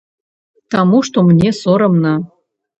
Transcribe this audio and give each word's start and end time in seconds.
Таму 0.77 1.03
што 1.09 1.25
мне 1.29 1.53
сорамна. 1.61 2.19